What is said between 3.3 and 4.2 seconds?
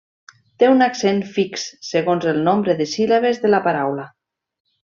de la paraula.